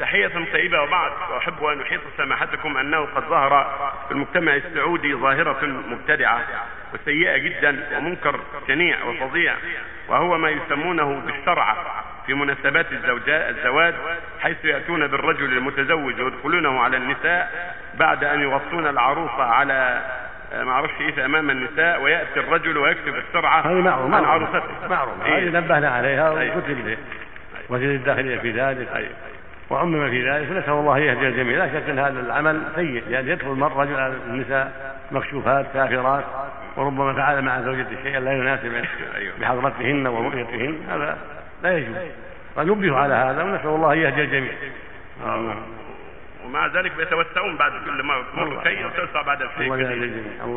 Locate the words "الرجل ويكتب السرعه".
22.40-23.60